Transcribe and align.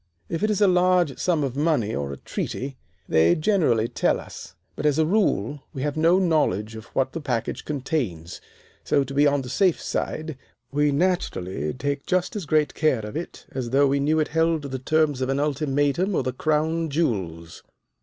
If 0.29 0.41
it 0.41 0.49
is 0.49 0.61
a 0.61 0.67
large 0.67 1.19
sum 1.19 1.43
of 1.43 1.55
money 1.55 1.93
or 1.93 2.11
a 2.11 2.17
treaty, 2.17 2.75
they 3.07 3.35
generally 3.35 3.87
tell 3.87 4.19
us. 4.19 4.55
But, 4.75 4.87
as 4.87 4.97
a 4.97 5.05
rule, 5.05 5.61
we 5.75 5.83
have 5.83 5.95
no 5.95 6.17
knowledge 6.17 6.75
of 6.75 6.85
what 6.95 7.13
the 7.13 7.21
package 7.21 7.65
contains; 7.65 8.41
so, 8.83 9.03
to 9.03 9.13
be 9.13 9.27
on 9.27 9.43
the 9.43 9.47
safe 9.49 9.79
side, 9.79 10.39
we 10.71 10.91
naturally 10.91 11.71
take 11.75 12.07
just 12.07 12.35
as 12.35 12.47
great 12.47 12.73
care 12.73 13.05
of 13.05 13.15
it 13.15 13.45
as 13.51 13.69
though 13.69 13.85
we 13.85 13.99
knew 13.99 14.19
it 14.19 14.29
held 14.29 14.63
the 14.63 14.79
terms 14.79 15.21
of 15.21 15.29
an 15.29 15.39
ultimatum 15.39 16.15
or 16.15 16.23
the 16.23 16.33
crown 16.33 16.89
jewels. 16.89 17.61